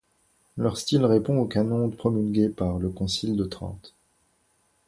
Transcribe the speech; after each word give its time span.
Leur 0.57 0.77
style 0.79 1.05
répond 1.05 1.37
aux 1.37 1.45
canons 1.45 1.87
promulgués 1.91 2.49
par 2.49 2.79
le 2.79 2.89
Concile 2.89 3.35
de 3.37 3.43
Trente. 3.45 3.93